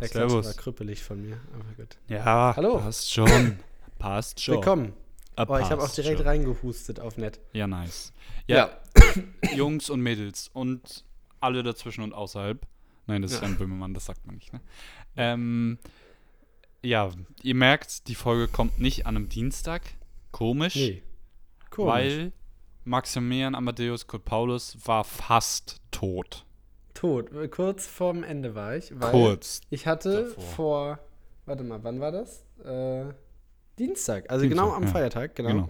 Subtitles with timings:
[0.00, 0.46] Der Servus.
[0.46, 1.96] war krüppelig von mir, aber gut.
[2.08, 2.78] Ja, Hallo.
[2.78, 3.58] passt schon.
[3.98, 4.54] passt schon.
[4.56, 4.92] Willkommen.
[5.36, 6.26] Ah, Oh, ich habe auch direkt schon.
[6.26, 7.40] reingehustet auf nett.
[7.52, 8.12] Ja, nice.
[8.46, 8.70] Ja,
[9.54, 11.04] Jungs und Mädels und
[11.40, 12.66] alle dazwischen und außerhalb.
[13.06, 13.48] Nein, das ist Ja.
[13.48, 14.60] Jan Böhmermann, das sagt man nicht, ne?
[15.16, 15.78] Ähm,
[16.82, 17.10] ja,
[17.42, 19.82] ihr merkt, die Folge kommt nicht an einem Dienstag.
[20.32, 20.76] Komisch.
[20.76, 21.02] Nee.
[21.70, 21.92] Komisch.
[21.92, 22.32] Weil
[22.84, 26.44] Maximilian Amadeus Kurt Paulus war fast tot.
[26.98, 27.30] Tot.
[27.52, 28.92] Kurz vorm Ende war ich.
[28.98, 29.60] Weil Kurz.
[29.70, 30.42] Ich hatte davor.
[30.44, 30.98] vor,
[31.46, 32.44] warte mal, wann war das?
[32.64, 33.04] Äh,
[33.78, 34.88] Dienstag, also Dienstag, genau am ja.
[34.88, 35.68] Feiertag, genau, Genau.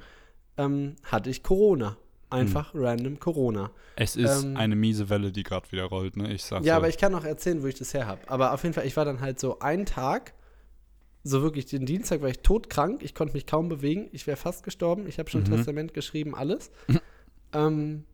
[0.56, 1.98] Ähm, hatte ich Corona.
[2.30, 3.70] Einfach random Corona.
[3.96, 6.33] Es ist Ähm, eine miese Welle, die gerade wieder rollt, ne?
[6.33, 8.20] Ich sag's Ja, aber ich kann auch erzählen, wo ich das her habe.
[8.27, 10.33] Aber auf jeden Fall, ich war dann halt so einen Tag,
[11.24, 14.62] so wirklich den Dienstag war ich todkrank, ich konnte mich kaum bewegen, ich wäre fast
[14.62, 15.56] gestorben, ich habe schon Mhm.
[15.56, 16.70] Testament geschrieben, alles.
[17.52, 18.05] ähm,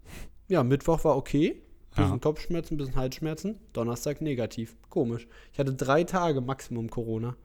[0.48, 1.62] ja, Mittwoch war okay,
[1.94, 2.18] bisschen Ja.
[2.18, 5.26] Kopfschmerzen, bisschen Halsschmerzen, Donnerstag negativ, komisch.
[5.52, 7.36] Ich hatte drei Tage Maximum Corona.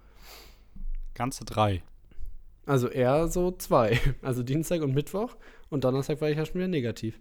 [1.14, 1.84] Ganze drei.
[2.66, 4.00] Also eher so zwei.
[4.22, 5.36] Also Dienstag und Mittwoch
[5.70, 7.20] und Donnerstag war ich ja schon wieder negativ.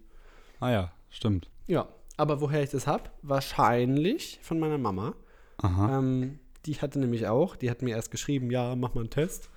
[0.59, 1.49] Ah ja, stimmt.
[1.67, 3.11] Ja, aber woher ich das hab?
[3.21, 5.15] Wahrscheinlich von meiner Mama.
[5.57, 5.99] Aha.
[5.99, 9.49] Ähm, die hatte nämlich auch, die hat mir erst geschrieben, ja, mach mal einen Test.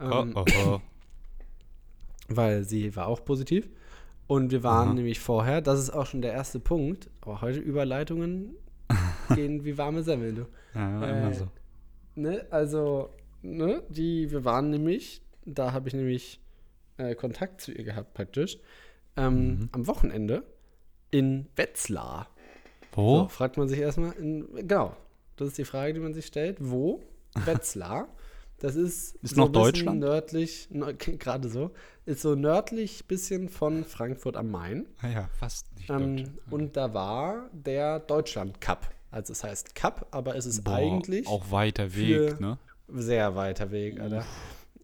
[0.00, 0.80] Ähm, oh, oh, oh.
[2.28, 3.68] Weil sie war auch positiv.
[4.28, 4.94] Und wir waren Aha.
[4.94, 8.54] nämlich vorher, das ist auch schon der erste Punkt, aber heute Überleitungen
[9.34, 10.46] gehen wie warme Semmeln, du.
[10.74, 11.48] Ja, Äh, immer so.
[12.14, 13.10] Ne, also,
[13.42, 16.40] ne, die, wir waren nämlich, da habe ich nämlich
[16.98, 18.58] äh, Kontakt zu ihr gehabt praktisch,
[19.16, 19.68] ähm, Mhm.
[19.72, 20.42] am Wochenende
[21.10, 22.28] in Wetzlar.
[22.92, 23.20] Wo?
[23.22, 24.94] So, fragt man sich erstmal, in, genau,
[25.36, 26.58] das ist die Frage, die man sich stellt.
[26.60, 27.02] Wo?
[27.46, 28.08] Wetzlar.
[28.60, 30.00] Das ist, Ist so noch Deutschland?
[30.00, 31.70] nördlich, ne, gerade so,
[32.06, 34.86] ist so nördlich bisschen von Frankfurt am Main.
[35.00, 36.38] Ah ja, fast nicht Ähm, Deutschland.
[36.50, 38.90] und da war der Deutschland Cup.
[39.10, 42.58] Also es heißt Cup, aber es ist Boah, eigentlich Auch weiter Weg, ne?
[42.88, 44.24] sehr weiter Weg, Alter.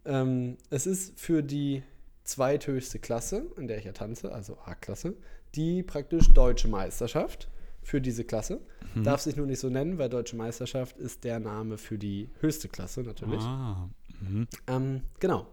[0.04, 1.82] Ähm, es ist für die
[2.22, 5.14] zweithöchste Klasse, in der ich ja tanze, also A-Klasse,
[5.54, 7.48] die praktisch deutsche Meisterschaft
[7.84, 8.60] für diese Klasse.
[8.94, 9.04] Mhm.
[9.04, 12.68] Darf sich nur nicht so nennen, weil deutsche Meisterschaft ist der Name für die höchste
[12.68, 13.40] Klasse natürlich.
[13.42, 13.88] Ah.
[14.20, 14.48] Mhm.
[14.66, 15.46] Ähm, genau.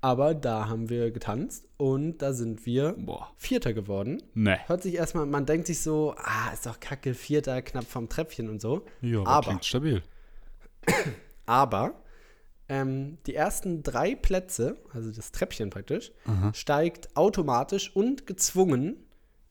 [0.00, 3.32] Aber da haben wir getanzt und da sind wir Boah.
[3.36, 4.22] Vierter geworden.
[4.34, 4.56] Ne.
[4.68, 8.48] Hört sich erstmal, man denkt sich so, ah, ist doch kacke, Vierter, knapp vom Treppchen
[8.48, 8.84] und so.
[9.00, 10.02] Ja, aber Aber- klingt stabil.
[11.46, 12.02] Aber
[12.68, 16.52] ähm, die ersten drei Plätze, also das Treppchen praktisch, Aha.
[16.54, 18.96] steigt automatisch und gezwungen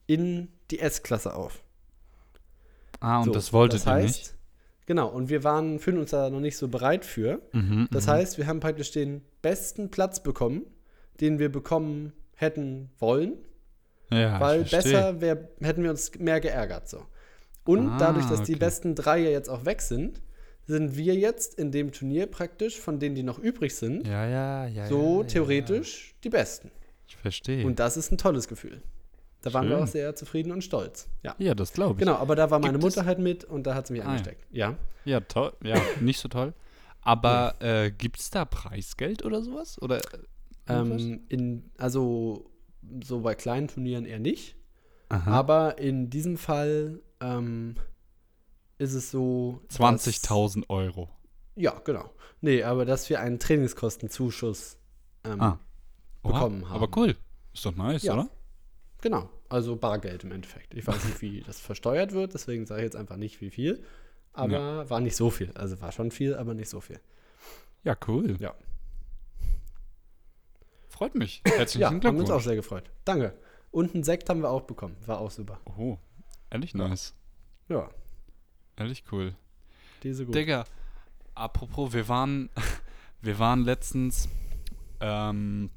[0.06, 1.62] in die S-Klasse auf.
[3.00, 4.34] Ah, und So, das wolltet das ihr heißt, nicht?
[4.86, 7.42] Genau, und wir waren, fühlen uns da noch nicht so bereit für.
[7.52, 8.10] Mhm, Das mhm.
[8.10, 10.62] heißt, wir haben praktisch den besten Platz bekommen,
[11.20, 13.34] den wir bekommen hätten wollen,
[14.10, 16.88] ja, weil besser wär, hätten wir uns mehr geärgert.
[16.88, 17.04] So.
[17.64, 18.60] Und Ah, dadurch, dass die okay.
[18.60, 20.22] besten drei ja jetzt auch weg sind,
[20.64, 24.66] sind wir jetzt in dem Turnier praktisch, von denen, die noch übrig sind, Ja, ja,
[24.66, 24.86] ja.
[24.86, 26.70] so theoretisch die Besten.
[27.06, 27.66] Ich verstehe.
[27.66, 28.80] Und das ist ein tolles Gefühl.
[29.42, 29.84] Da waren wir Schön.
[29.84, 31.08] auch sehr zufrieden und stolz.
[31.22, 31.34] Ja.
[31.38, 31.98] ja, das glaube ich.
[32.00, 34.02] Genau, aber da war meine Gibt Mutter es- halt mit und da hat sie mich
[34.02, 34.10] Ah, ja.
[34.10, 34.46] angesteckt.
[34.50, 34.74] Ja.
[35.04, 35.52] Ja, toll.
[35.62, 36.54] Ja, nicht so toll.
[37.02, 39.80] Aber äh, gibt es da Preisgeld oder sowas?
[39.80, 40.18] Oder äh?
[40.68, 42.50] Ähm, in, also
[43.02, 44.56] so bei kleinen Turnieren eher nicht.
[45.08, 45.30] Aha.
[45.30, 47.76] Aber in diesem Fall ähm,
[48.78, 49.60] ist es so.
[49.68, 51.08] dass- 20.000 Euro.
[51.54, 52.10] Ja, genau.
[52.40, 54.76] Nee, aber dass wir einen Trainingskostenzuschuss
[55.24, 55.58] ähm, Ah.
[56.22, 56.82] Oha, bekommen haben.
[56.82, 57.16] Aber cool.
[57.54, 58.14] Ist doch nice, Ja.
[58.14, 58.28] oder?
[59.00, 60.74] Genau, also Bargeld im Endeffekt.
[60.74, 63.82] Ich weiß nicht, wie das versteuert wird, deswegen sage ich jetzt einfach nicht, wie viel.
[64.32, 65.50] Aber war nicht so viel.
[65.54, 67.00] Also war schon viel, aber nicht so viel.
[67.84, 68.36] Ja, cool.
[68.38, 68.54] Ja.
[70.88, 71.42] Freut mich.
[71.46, 72.30] Herzlichen Ja, haben uns Glückwunsch.
[72.30, 72.90] auch sehr gefreut.
[73.04, 73.34] Danke.
[73.70, 74.96] Und einen Sekt haben wir auch bekommen.
[75.06, 75.60] War auch super.
[75.76, 75.98] Oh,
[76.50, 77.14] ehrlich nice.
[77.68, 77.90] Ja,
[78.76, 79.34] Ehrlich cool.
[80.02, 80.34] diese gut.
[80.34, 80.64] Digga,
[81.34, 82.48] apropos, wir waren,
[83.20, 84.28] wir waren letztens,
[85.00, 85.70] ähm,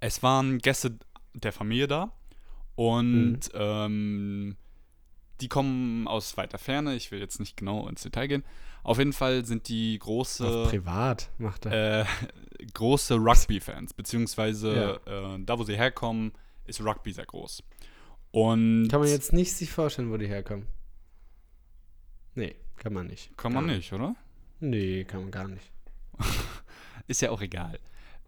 [0.00, 0.98] es waren Gäste
[1.40, 2.12] der Familie da
[2.74, 3.40] und Mhm.
[3.54, 4.56] ähm,
[5.40, 6.94] die kommen aus weiter Ferne.
[6.96, 8.44] Ich will jetzt nicht genau ins Detail gehen.
[8.82, 12.00] Auf jeden Fall sind die Auf große, privat macht er.
[12.02, 12.04] äh,
[12.74, 16.32] große Rugby-Fans, beziehungsweise äh, da, wo sie herkommen,
[16.64, 17.62] ist Rugby sehr groß.
[18.30, 20.66] Und Kann man jetzt nicht sich vorstellen, wo die herkommen.
[22.34, 23.36] Nee, kann man nicht.
[23.36, 24.14] kann man Gar nicht, oder?
[24.60, 25.70] Nee, kann man gar nicht.
[27.08, 27.78] Ist ja auch egal.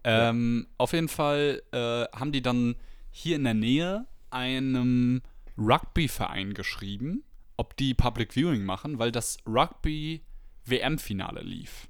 [0.03, 2.75] Ähm, Auf jeden Fall äh, haben die dann
[3.19, 5.21] hier in der Nähe einem
[5.57, 7.23] Rugby-Verein geschrieben,
[7.57, 11.87] ob die Public Viewing machen, weil das Rugby-WM-Finale lief.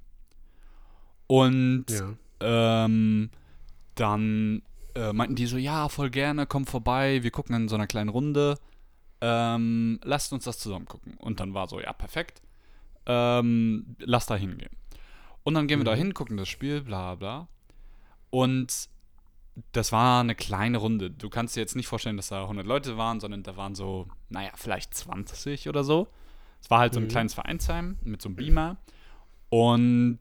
[1.28, 2.16] Und Ja.
[2.86, 3.30] ähm,
[3.96, 4.64] dann
[4.96, 8.10] äh, meinten die so, ja, voll gerne, komm vorbei, wir gucken in so einer kleinen
[8.10, 8.58] Runde.
[9.22, 11.14] Ähm, lasst uns das zusammen gucken.
[11.18, 12.42] Und dann war so, ja, perfekt.
[13.06, 14.70] ähm, lass da hingehen.
[15.44, 15.98] Und dann gehen wir da Mhm.
[16.00, 17.48] hin, gucken das Spiel, bla bla.
[18.30, 18.88] Und
[19.74, 21.12] das war eine kleine Runde.
[21.12, 24.08] Du kannst dir jetzt nicht vorstellen, dass da 100 Leute waren, sondern da waren so,
[24.30, 26.08] naja, vielleicht 20 oder so.
[26.62, 27.10] Es war halt so ein Mhm.
[27.10, 28.78] kleines Vereinsheim mit so einem Beamer.
[29.50, 30.20] Und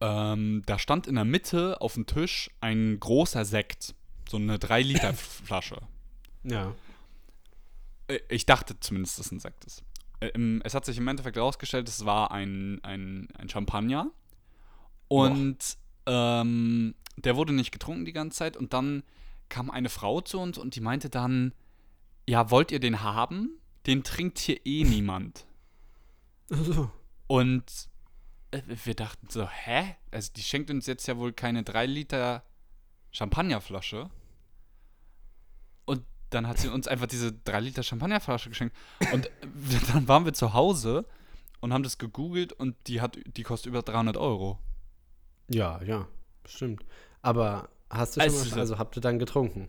[0.00, 3.94] ähm, da stand in der Mitte auf dem Tisch ein großer Sekt.
[4.28, 5.80] So eine 3-Liter-Flasche.
[6.46, 6.74] Ja.
[8.06, 9.82] Äh, Ich dachte zumindest, dass es ein Sekt ist.
[10.20, 10.30] Äh,
[10.62, 14.10] Es hat sich im Endeffekt herausgestellt, es war ein, ein, ein Champagner.
[15.08, 15.56] Und
[16.04, 18.56] ähm, der wurde nicht getrunken die ganze Zeit.
[18.56, 19.02] Und dann
[19.48, 21.52] kam eine Frau zu uns und die meinte dann:
[22.28, 23.58] Ja, wollt ihr den haben?
[23.86, 25.46] Den trinkt hier eh niemand.
[26.50, 26.90] Also,
[27.26, 27.88] Und
[28.50, 29.96] äh, wir dachten so: Hä?
[30.10, 32.42] Also, die schenkt uns jetzt ja wohl keine 3 Liter
[33.12, 34.10] Champagnerflasche.
[35.84, 38.76] Und dann hat sie uns einfach diese 3 Liter Champagnerflasche geschenkt.
[39.12, 41.06] Und wir, dann waren wir zu Hause
[41.60, 44.58] und haben das gegoogelt und die, hat, die kostet über 300 Euro.
[45.48, 46.06] ja, ja,
[46.44, 46.84] bestimmt.
[47.22, 49.68] Aber hast du schon Also- mal, also habt ihr dann getrunken?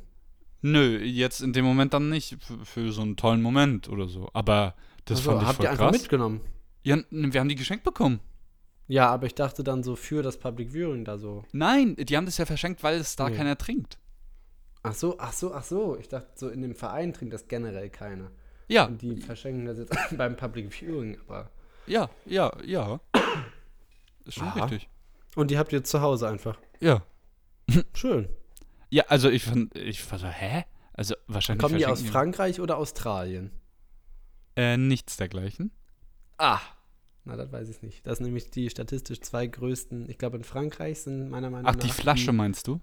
[0.62, 4.30] Nö, jetzt in dem Moment dann nicht für, für so einen tollen Moment oder so.
[4.34, 4.74] Aber
[5.06, 6.02] das Also, fand ich habt voll ihr einfach krass.
[6.02, 6.42] mitgenommen?
[6.84, 8.20] Ja, wir haben die geschenkt bekommen.
[8.88, 11.44] Ja, aber ich dachte dann so für das Public Viewing da so.
[11.52, 13.36] Nein, die haben das ja verschenkt, weil es da Nee.
[13.38, 13.98] keiner trinkt.
[14.84, 15.98] Ach so, ach so, ach so.
[16.00, 18.32] Ich dachte so in dem Verein trinkt das generell keiner.
[18.68, 21.50] Ja, Und die verschenken das jetzt beim Public Viewing, aber.
[21.88, 23.00] ja, ja, ja.
[24.26, 24.66] Ist schon Aha.
[24.66, 24.90] richtig.
[25.36, 26.58] Und die habt ihr zu Hause einfach.
[26.80, 27.04] Ja.
[27.94, 28.30] Schön.
[28.90, 30.64] Ja, also ich fand, ich war so, hä?
[30.94, 33.52] Also wahrscheinlich Kommen die aus Frankreich oder Australien?
[34.56, 35.72] Äh, nichts dergleichen.
[36.38, 36.62] Ah.
[37.26, 38.06] Na, das weiß ich nicht.
[38.06, 40.10] Das sind nämlich die statistisch zwei größten.
[40.10, 41.84] Ich glaube, in Frankreich sind meiner Meinung Ach, nach.
[41.84, 42.80] die Flasche meinst du?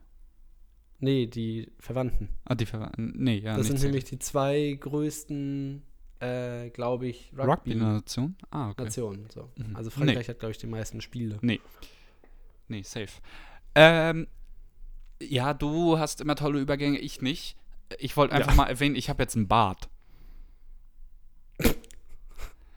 [0.99, 2.29] Nee, die Verwandten.
[2.45, 5.83] Ah, die Ver Nee, ja, das sind nämlich die zwei größten,
[6.21, 7.33] äh, glaube ich.
[7.37, 7.51] Rugby-Nationen.
[7.51, 8.37] Rugby-Nation?
[8.51, 8.91] Ah, okay.
[8.91, 9.51] So.
[9.57, 9.77] Mhm.
[9.77, 11.39] Also Frankreich hat, glaube ich, die meisten Spiele.
[11.41, 11.61] Nee,
[12.83, 13.21] safe.
[13.75, 14.27] Ähm,
[15.21, 17.57] ja, du hast immer tolle Übergänge, ich nicht.
[17.99, 18.57] Ich wollte einfach Ja.
[18.57, 19.89] mal erwähnen, ich habe jetzt einen Bart.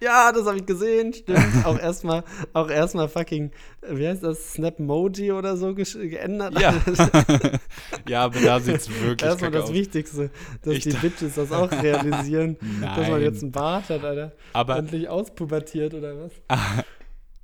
[0.02, 1.40] Ja, das habe ich gesehen, stimmt.
[1.66, 3.52] auch erstmal, auch erstmal fucking,
[3.90, 6.60] wie heißt das, Snapmoji oder so geändert.
[6.60, 6.76] Ja.
[8.08, 9.74] ja, aber da sieht es wirklich erstmal das aus.
[9.74, 10.30] Wichtigste,
[10.64, 13.22] dass Ich die Bitches das auch realisieren, dass man Nein.
[13.22, 14.34] jetzt einen Bart hat, Alter.
[14.54, 16.32] Aber, Endlich auspubertiert oder was?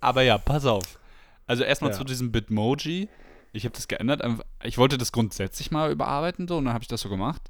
[0.01, 1.00] aber ja, pass auf.
[1.51, 1.98] Also erstmal Ja.
[1.98, 3.09] zu diesem Bitmoji.
[3.53, 4.21] Ich habe das geändert.
[4.21, 7.42] einfach- Ich wollte das grundsätzlich mal überarbeiten so und dann habe ich das so gemacht.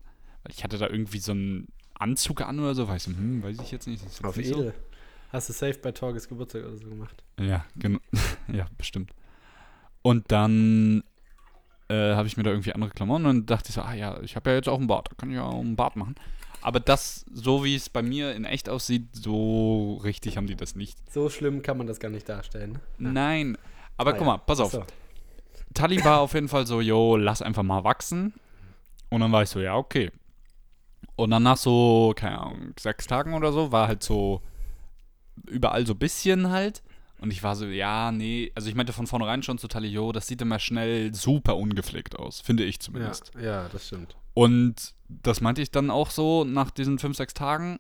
[0.50, 2.88] Ich hatte da irgendwie so einen Anzug an oder so.
[2.88, 4.04] Weiß ich, hm, weiß ich jetzt nicht.
[4.04, 4.60] Jetzt Auf nicht so.
[4.62, 4.74] edel.
[5.30, 7.24] Hast du safe bei Torges Geburtstag oder so gemacht?
[7.40, 8.00] Ja, genau.
[8.52, 9.12] ja, bestimmt.
[10.02, 11.04] Und dann
[11.90, 14.20] äh, habe ich mir da irgendwie andere Klamotten und dann dachte ich so, ah ja,
[14.22, 16.16] ich habe ja jetzt auch einen Bart, da kann ich ja auch einen Bart machen.
[16.62, 20.76] Aber das, so wie es bei mir in echt aussieht, so richtig haben die das
[20.76, 20.98] nicht.
[21.12, 22.80] So schlimm kann man das gar nicht darstellen.
[22.98, 23.12] ne?
[23.12, 23.58] Nein.
[23.98, 24.28] Aber Ah, guck ja.
[24.34, 24.72] mal, pass auf.
[24.72, 24.84] So.
[25.74, 28.34] Tali war auf jeden Fall so, yo, lass einfach mal wachsen.
[29.10, 30.12] Und dann war ich so, ja, okay.
[31.16, 34.42] Und dann nach so, keine Ahnung, sechs Tagen oder so, war halt so
[35.48, 36.82] überall so ein bisschen halt.
[37.20, 38.52] Und ich war so, ja, nee.
[38.56, 42.18] Also ich meinte von vornherein schon zu Tali, yo, das sieht immer schnell super ungepflegt
[42.18, 42.42] aus.
[42.42, 43.32] Finde ich Ja, zumindest.
[43.40, 44.16] ja, das stimmt.
[44.34, 47.80] Und das meinte ich dann auch so nach diesen fünf, sechs Tagen.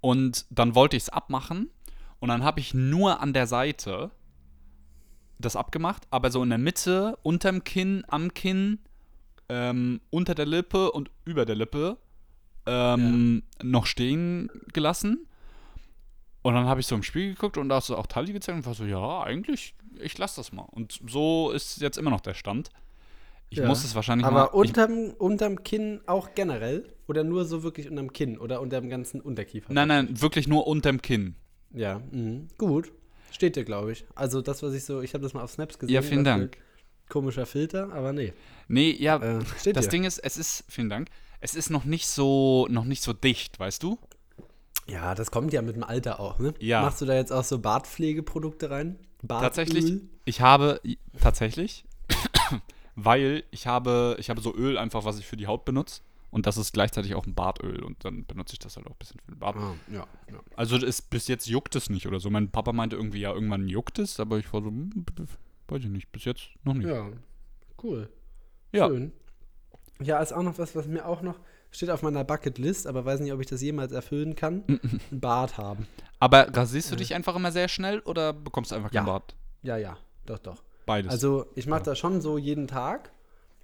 [0.00, 1.70] Und dann wollte ich es abmachen.
[2.20, 4.10] Und dann habe ich nur an der Seite
[5.38, 8.78] das abgemacht, aber so in der Mitte, unterm Kinn, am Kinn,
[9.48, 11.96] ähm, unter der Lippe und über der Lippe
[12.66, 15.26] ähm, noch stehen gelassen.
[16.42, 18.56] Und dann habe ich so im Spiel geguckt und da hast du auch Tali gezeigt
[18.58, 20.66] und war so, ja, eigentlich, ich lasse das mal.
[20.70, 22.70] Und so ist jetzt immer noch der Stand.
[23.50, 23.66] Ich Ja.
[23.66, 24.64] muss es wahrscheinlich Aber mal.
[24.64, 26.84] Ich, unterm, unterm Kinn auch generell?
[27.06, 29.72] Oder nur so wirklich unterm Kinn oder unterm ganzen Unterkiefer?
[29.72, 31.34] nein, nein, wirklich nur unterm Kinn.
[31.72, 32.48] Ja, mhm.
[32.58, 32.92] gut.
[33.30, 34.04] Steht dir, glaube ich.
[34.14, 35.94] Also das, was ich so, ich habe das mal auf Snaps gesehen.
[35.94, 36.56] Ja, vielen Dank.
[37.08, 38.32] Komischer Filter, aber nee.
[38.68, 39.92] Nee, ja, Äh, steht das dir.
[39.92, 41.08] Ding ist, es ist, vielen Dank,
[41.40, 43.98] es ist noch nicht so, noch nicht so dicht, weißt du?
[44.86, 46.54] Ja, das kommt ja mit dem Alter auch, ne?
[46.58, 46.82] Ja.
[46.82, 48.98] Machst du da jetzt auch so Bartpflegeprodukte rein?
[49.22, 49.46] Bartöl?
[49.48, 49.92] Tatsächlich,
[50.24, 50.80] ich habe,
[51.20, 51.84] tatsächlich,
[52.94, 56.00] weil ich habe, ich habe so Öl einfach, was ich für die Haut benutze.
[56.30, 57.82] Und das ist gleichzeitig auch ein Bartöl.
[57.82, 59.56] Und dann benutze ich das halt auch ein bisschen für den Bart.
[59.56, 60.40] Ah, ja, ja.
[60.56, 62.28] Also es, bis jetzt juckt es nicht oder so.
[62.30, 64.20] Mein Papa meinte irgendwie, ja, irgendwann juckt es.
[64.20, 64.90] Aber ich war so, hm,
[65.68, 66.86] weiß ich nicht, bis jetzt noch nicht.
[66.88, 67.08] Ja,
[67.82, 68.10] cool.
[68.72, 68.88] Ja.
[68.88, 69.12] Schön.
[70.00, 71.38] Ja, ist auch noch was, was mir auch noch
[71.70, 74.64] steht auf meiner Bucketlist, aber weiß nicht, ob ich das jemals erfüllen kann.
[75.10, 75.86] Ein Bart haben.
[76.18, 79.12] Aber rasierst du dich einfach immer sehr schnell oder bekommst du einfach keinen Ja.
[79.12, 79.34] Bart?
[79.62, 80.62] Ja, ja, doch, doch.
[80.86, 81.10] Beides.
[81.10, 81.84] Also ich mache Ja.
[81.86, 83.12] das schon so jeden Tag,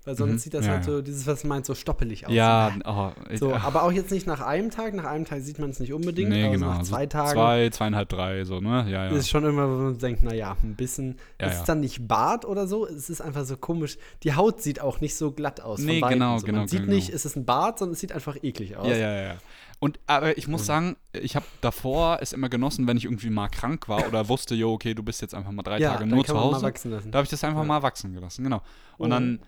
[0.06, 0.38] Weil sonst Mhm.
[0.38, 2.32] sieht das Ja, halt so, dieses, was du meinst, so stoppelig aus.
[2.34, 4.92] Ja, oh, So, ach, aber auch jetzt nicht nach einem Tag.
[4.92, 6.28] Nach einem Tag sieht man es nicht unbedingt.
[6.28, 6.66] nee, aber genau.
[6.66, 8.84] so nach so zwei Tagen Zwei, zweieinhalb, drei, so, ne?
[8.90, 9.10] Ja, ja.
[9.10, 11.18] ist schon immer, wo man denkt, naja, ein bisschen.
[11.40, 13.96] Ja, es ist dann nicht Bart oder so, es ist einfach so komisch.
[14.24, 15.78] Die Haut sieht auch nicht so glatt aus.
[15.78, 16.46] von Nee, Weitem genau, so.
[16.46, 16.92] genau, Man sieht genau.
[16.92, 18.86] nicht, es ist ein Bart, sondern es sieht einfach eklig aus.
[18.88, 19.34] Ja, ja, ja.
[19.80, 23.48] Und aber ich muss sagen, ich habe davor es immer genossen, wenn ich irgendwie mal
[23.48, 26.24] krank war oder wusste, jo, okay, du bist jetzt einfach mal drei Ja, Tage nur
[26.24, 26.60] zu Hause.
[27.10, 27.66] Da habe ich das einfach Ja.
[27.66, 28.62] mal wachsen gelassen, genau.
[28.98, 29.14] Und Oh.
[29.14, 29.40] dann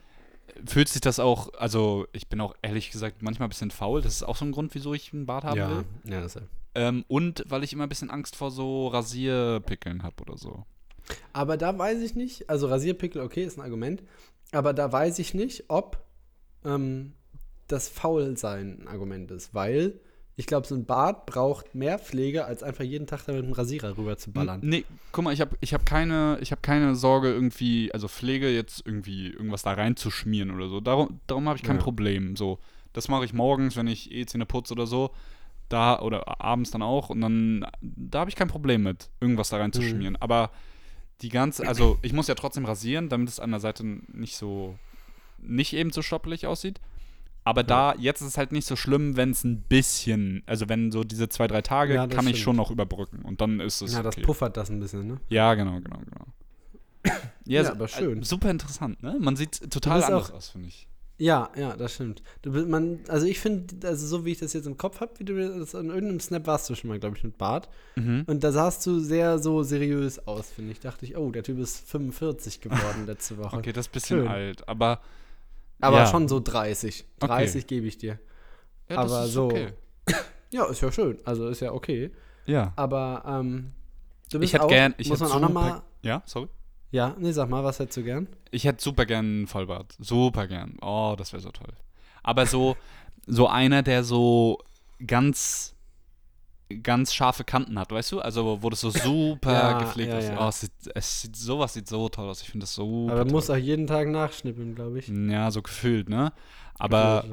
[0.64, 4.02] fühlt sich das auch, also ich bin auch ehrlich gesagt manchmal ein bisschen faul.
[4.02, 5.84] Das ist auch so ein Grund, wieso ich einen Bart haben ja, will.
[6.04, 6.48] ja, das ist ja.
[6.74, 10.64] Ähm, und weil ich immer ein bisschen Angst vor so Rasierpickeln habe oder so.
[11.32, 14.02] Aber da weiß ich nicht, also Rasierpickel, okay, ist ein Argument,
[14.52, 16.04] aber da weiß ich nicht, ob
[16.64, 17.12] ähm,
[17.68, 20.00] das Faulsein ein Argument ist, weil
[20.38, 23.54] ich glaube, so ein Bart braucht mehr Pflege, als einfach jeden Tag da mit einem
[23.54, 24.60] Rasierer rüber zu ballern.
[24.62, 28.50] Nee, guck mal, ich habe ich hab keine, ich hab keine Sorge irgendwie, also Pflege
[28.50, 30.80] jetzt irgendwie irgendwas da reinzuschmieren oder so.
[30.80, 31.82] Darum, darum habe ich kein Ja.
[31.82, 32.36] Problem.
[32.36, 32.58] So,
[32.92, 35.10] das mache ich morgens, wenn ich eh Zähne putze oder so.
[35.70, 39.56] Da oder abends dann auch und dann da habe ich kein Problem mit, irgendwas da
[39.56, 40.12] reinzuschmieren.
[40.12, 40.20] Mhm.
[40.20, 40.50] Aber
[41.22, 44.78] die ganze, also ich muss ja trotzdem rasieren, damit es an der Seite nicht so
[45.38, 46.78] nicht eben so stoppelig aussieht.
[47.46, 50.90] Aber da, jetzt ist es halt nicht so schlimm, wenn es ein bisschen, also wenn
[50.90, 52.38] so diese zwei, drei Tage, Ja, kann ich stimmt.
[52.44, 53.22] schon noch überbrücken.
[53.22, 54.24] Und dann ist es ja, das okay.
[54.26, 55.20] puffert das ein bisschen, ne?
[55.28, 56.26] Ja, genau, genau, genau.
[57.46, 58.20] Ja, so- aber schön.
[58.22, 59.16] äh, Super interessant, ne?
[59.20, 60.88] Man sieht total anders auch- aus, finde ich.
[61.18, 62.22] Ja, ja, das stimmt.
[62.42, 65.12] Du, bist- man, also ich finde, also so wie ich das jetzt im Kopf habe,
[65.18, 67.70] wie du das in irgendeinem Snap warst du schon mal, glaube ich, mit Bart.
[67.94, 68.24] Mhm.
[68.26, 70.80] Und da sahst du sehr so seriös aus, finde ich.
[70.80, 73.56] Dachte ich, oh, der Typ ist 45 geworden letzte Woche.
[73.56, 74.28] Okay, das ist ein bisschen Schön.
[74.28, 75.00] alt, aber.
[75.80, 76.06] Aber ja.
[76.06, 77.04] schon so 30.
[77.20, 77.26] Okay.
[77.26, 78.18] 30 gebe ich dir.
[78.88, 79.72] Ja, das aber ist so- Okay.
[80.50, 81.18] Ja, ist ja schön.
[81.24, 82.12] Also ist ja okay.
[82.46, 82.72] Ja.
[82.76, 83.72] Aber ähm,
[84.30, 84.94] du Ich bist hätte auch, gern.
[84.96, 85.82] Ich muss hätte man auch nochmal.
[86.02, 86.48] Ja, sorry.
[86.92, 88.28] Ja, nee, sag mal, was hättest du gern?
[88.52, 89.94] Ich hätte super gern einen Vollbart.
[89.98, 90.76] Super gern.
[90.80, 91.72] Oh, das wäre so toll.
[92.22, 92.76] Aber so,
[93.26, 94.58] so einer, der so
[95.04, 95.74] ganz
[96.82, 98.20] ganz scharfe Kanten hat, weißt du?
[98.20, 100.28] Also wo das so super Ja, gepflegt ja, ist.
[100.28, 100.44] ja.
[100.44, 102.42] Oh, es sieht, es sieht, sowas sieht so toll aus.
[102.42, 103.08] Ich finde das so.
[103.10, 105.08] Aber du musst auch jeden Tag nachschnippeln, glaube ich.
[105.08, 106.32] Ja, so gefühlt, ne?
[106.78, 107.24] Aber.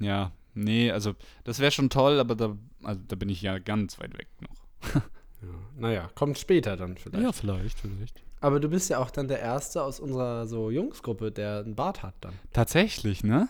[0.00, 1.14] Ja, nee, also
[1.44, 5.02] das wäre schon toll, aber da, also, da bin ich ja ganz weit weg noch.
[5.40, 5.48] Ja.
[5.76, 7.36] Naja, kommt später dann vielleicht.
[7.36, 8.22] vielleicht, vielleicht.
[8.40, 12.02] Aber du bist ja auch dann der Erste aus unserer so Jungsgruppe, der einen Bart
[12.02, 12.34] hat dann.
[12.52, 13.48] Tatsächlich, ne?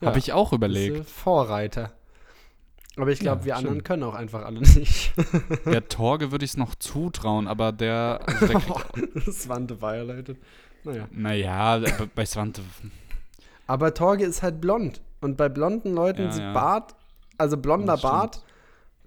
[0.00, 1.08] Ja, Habe ich auch überlegt.
[1.10, 1.92] Vorreiter.
[2.98, 3.66] Aber ich glaube, Ja, wir stimmt.
[3.68, 5.12] anderen können auch einfach alle nicht.
[5.66, 10.36] Der Torge würde ich es noch zutrauen, aber der, also der kriegt, Swante violated.
[10.84, 11.08] Naja.
[11.10, 11.80] naja,
[12.14, 12.60] bei- Swante,
[13.66, 15.00] Aber Torge ist halt blond.
[15.20, 16.52] Und bei blonden Leuten Ja, sieht ja.
[16.52, 16.94] Bart,
[17.36, 17.96] also blonder.
[17.96, 18.42] Bart,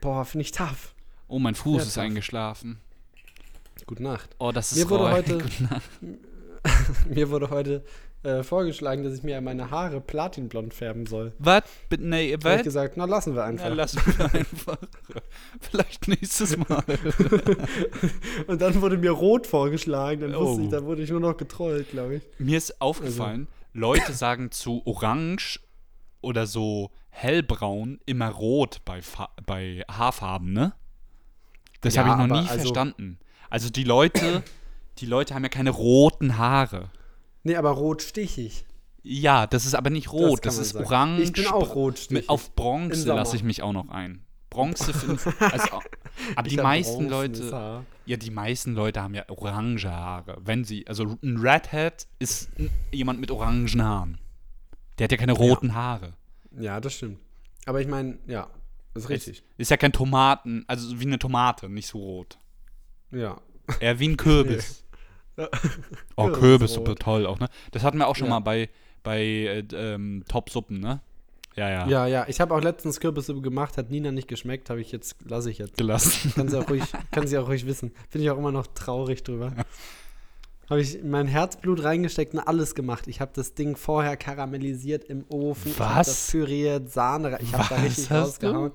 [0.02, 0.94] boah, finde ich tough.
[1.28, 2.04] oh, mein Fuß ist tough.
[2.04, 2.80] eingeschlafen.
[3.88, 4.30] Gute Nacht.
[4.40, 5.40] Oh, das ist Mir wurde heute-.
[7.10, 7.84] Mir wurde heute
[8.24, 11.34] äh, vorgeschlagen, dass ich mir meine Haare platinblond färben soll.
[11.40, 11.64] Was?
[11.98, 12.64] Nee, habe ich was?
[12.64, 13.70] gesagt, na lassen wir einfach.
[13.70, 14.78] Na, lass mich einfach.
[15.60, 16.84] Vielleicht nächstes Mal.
[18.48, 20.66] Und dann wurde mir rot vorgeschlagen, dann wusste Oh.
[20.66, 22.24] ich, da wurde ich nur noch getrollt, glaube ich.
[22.40, 25.60] Mir ist aufgefallen, Leute sagen zu orange
[26.22, 30.74] oder so hellbraun immer rot bei, Fa bei Haarfarben, ne?
[31.82, 33.18] Das Ja, habe ich noch nie also- verstanden.
[33.50, 34.44] Also die Leute,
[35.00, 36.90] die Leute haben ja keine roten Haare.
[37.44, 38.66] Nee, aber rot stichig.
[39.04, 40.86] Ja, das ist aber nicht rot, das, man ist sagen.
[40.86, 41.24] orange.
[41.24, 42.30] Ich bin auch rotstichig.
[42.30, 44.24] Auf Bronze lasse ich mich auch noch ein.
[44.52, 44.94] Bronze
[45.40, 45.70] also,
[46.36, 50.38] aber Ich die meisten Leute, ja, die meisten Leute haben ja orange Haare.
[50.44, 52.50] Wenn sie, also ein Redhead ist
[52.92, 54.20] jemand mit orangen Haaren.
[55.00, 56.14] Der hat ja keine roten Haare.
[56.60, 57.20] Ja, das stimmt.
[57.66, 58.50] Aber ich meine, ja,
[58.94, 59.42] ist richtig.
[59.58, 62.38] Ist ja kein Tomaten, also wie eine Tomate, nicht so rot.
[63.12, 63.40] Ja.
[63.80, 64.84] Eher wie ein Kürbis.
[66.16, 66.30] Oh.
[66.30, 67.48] Kürbissuppe, toll auch, ne?
[67.72, 68.32] Das hatten wir auch schon Ja.
[68.36, 68.70] mal bei,
[69.04, 71.02] bei äh, ähm, Top-Suppen, ne?
[71.56, 71.88] Ja, ja.
[71.88, 72.26] Ja, ja.
[72.30, 75.58] Ich habe auch letztens Kürbissuppe gemacht, hat Nina nicht geschmeckt, habe ich jetzt, lasse ich
[75.58, 75.78] jetzt.
[75.78, 76.32] Gelassen.
[76.34, 77.92] Kann sie auch ruhig, kann sie auch ruhig wissen.
[78.12, 79.52] Bin ich auch immer noch traurig drüber.
[80.70, 83.08] Habe ich mein Herzblut reingesteckt und alles gemacht.
[83.08, 85.74] Ich habe das Ding vorher karamellisiert im Ofen.
[85.78, 86.08] Was?
[86.08, 87.34] das püriert, Sahne.
[87.34, 88.48] rein- Ich habe da Was richtig hast du?
[88.48, 88.72] rausgehauen.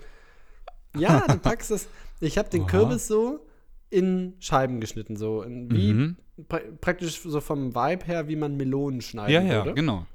[0.98, 1.88] Ja, du packst es.
[2.20, 2.68] Ich habe den Aha.
[2.70, 3.40] Kürbis so
[3.90, 6.16] in Scheiben geschnitten, so in, wie Mhm.
[6.48, 9.74] pra praktisch so vom Vibe her, wie man Melonen schneiden Ja, ja, würde.
[9.74, 10.06] genau.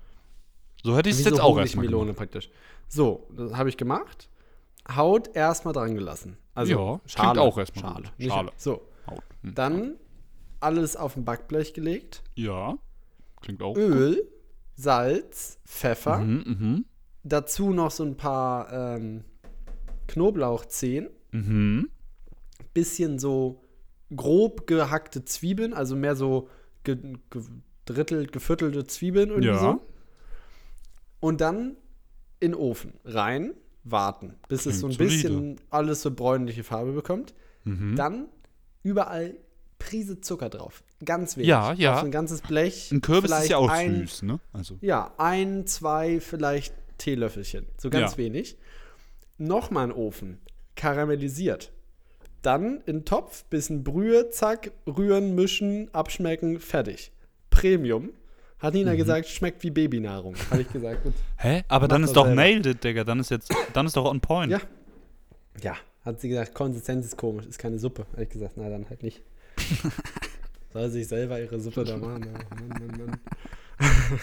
[0.83, 2.17] So hätte ich es jetzt so auch erstmal Honigmelone gemacht.
[2.17, 2.49] praktisch.
[2.87, 4.29] So, das habe ich gemacht.
[4.95, 6.37] Haut erstmal dran gelassen.
[6.53, 7.39] Also Ja, Schale.
[7.41, 8.03] auch erstmal Schale.
[8.05, 8.19] gut.
[8.19, 8.51] Nicht- Schale.
[8.57, 9.21] So, Haut.
[9.43, 9.55] Hm.
[9.55, 9.95] dann
[10.59, 12.23] alles auf ein Backblech gelegt.
[12.35, 12.75] Ja,
[13.41, 13.75] klingt auch.
[13.77, 14.27] Öl,
[14.75, 16.17] Salz, Pfeffer.
[16.19, 16.85] Mhm, mhm.
[17.23, 19.23] Dazu noch so ein paar ähm,
[20.07, 21.09] Knoblauchzehen.
[21.31, 21.89] Mhm.
[22.73, 23.63] Bisschen so
[24.15, 26.49] grob gehackte Zwiebeln, also mehr so
[26.83, 26.97] ge
[27.85, 29.59] gedrittelt, geviertelte Zwiebeln irgendwie Ja.
[29.59, 29.81] so.
[31.19, 31.77] Und dann
[32.39, 33.53] in den Ofen rein,
[33.83, 35.27] warten, bis es so ein Klingt solide.
[35.29, 37.33] bisschen alles so bräunliche Farbe bekommt.
[37.63, 37.95] Mhm.
[37.95, 38.29] Dann
[38.83, 39.35] überall
[39.79, 40.83] Prise Zucker drauf.
[41.03, 41.47] Ganz wenig.
[41.49, 41.93] Ja, ja.
[41.95, 42.91] Auf so ein ganzes Blech.
[42.91, 44.39] Ein Kürbis ist ja auch ein, süß, ne?
[44.53, 44.77] Also.
[44.81, 47.65] Ja, ein, zwei, vielleicht Teelöffelchen.
[47.79, 48.17] So ganz Ja.
[48.19, 48.57] wenig.
[49.39, 50.39] Nochmal in den Ofen.
[50.75, 51.71] Karamellisiert.
[52.41, 57.11] Dann in den Topf, bisschen Brühe, zack, rühren, mischen, abschmecken, fertig.
[57.49, 58.09] Premium.
[58.59, 58.79] Hat Mhm.
[58.81, 60.35] Nina gesagt, schmeckt wie Babynahrung.
[60.49, 61.13] Habe ich gesagt, gut.
[61.37, 61.63] Hä?
[61.67, 62.41] Aber dann ist doch selber.
[62.41, 63.03] nailed it, Digga.
[63.03, 64.51] Dann ist jetzt, dann ist doch on point.
[64.51, 64.59] Ja.
[65.61, 68.05] Ja, hat sie gesagt, Konsistenz ist komisch, ist keine Suppe.
[68.13, 69.21] Habe ich gesagt, na dann halt nicht.
[70.73, 72.21] Soll sich selber ihre Suppe da machen.
[72.21, 73.19] Mann, Mann, Mann.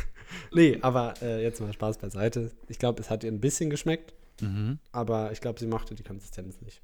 [0.53, 2.51] nee, aber äh, jetzt mal Spaß beiseite.
[2.69, 4.79] Ich glaube, es hat ihr ein bisschen geschmeckt, Mhm.
[4.93, 6.81] aber ich glaube, sie mochte die Konsistenz nicht.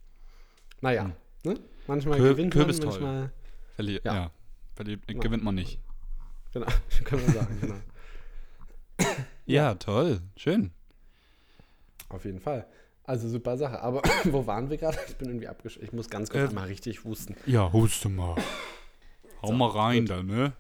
[0.81, 1.13] Naja,
[1.45, 1.59] ne?
[1.87, 3.01] manchmal Kür- gewinnt Kürbis man, toll.
[3.01, 3.33] manchmal,
[3.77, 4.15] Verli Ja.
[4.15, 4.31] ja.
[4.75, 5.19] Verli Ja.
[5.21, 5.79] gewinnt man nicht.
[6.53, 6.67] genau,
[7.05, 7.75] kann man sagen, genau.
[9.47, 10.21] Ja, toll.
[10.37, 10.71] Schön.
[12.09, 12.67] Auf jeden Fall.
[13.05, 13.81] Also super Sache.
[13.83, 14.97] Aber wo waren wir gerade?
[15.09, 15.85] Ich bin irgendwie abgeschlossen.
[15.85, 17.37] Ich muss ganz kurz Äh, mal richtig husten.
[17.47, 18.37] Ja, huste mal.
[19.43, 20.11] Hau So, mal rein gut.
[20.11, 20.53] da, ne?